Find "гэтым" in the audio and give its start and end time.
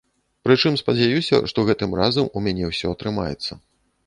1.69-1.93